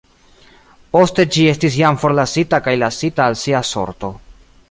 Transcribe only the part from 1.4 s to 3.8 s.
estis jam forlasita kaj lasita al sia